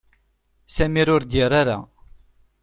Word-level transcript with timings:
Sami 0.75 1.03
ur 1.15 1.21
d-yerri 1.23 1.57
ara. 1.61 1.77